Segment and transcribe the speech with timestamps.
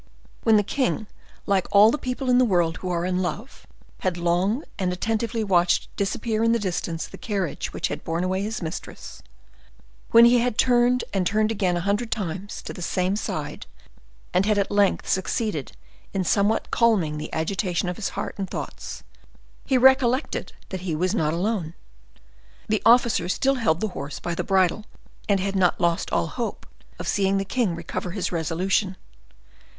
[0.41, 1.05] When the king,
[1.45, 3.67] like all the people in the world who are in love,
[3.99, 8.63] had long and attentively watched disappear in the distance the carriage which bore away his
[8.63, 9.21] mistress;
[10.09, 13.67] when he had turned and turned again a hundred times to the same side
[14.33, 15.73] and had at length succeeded
[16.15, 19.03] in somewhat calming the agitation of his heart and thoughts,
[19.67, 21.75] he recollected that he was not alone.
[22.67, 24.83] The officer still held the horse by the bridle,
[25.29, 26.65] and had not lost all hope
[26.97, 28.97] of seeing the king recover his resolution.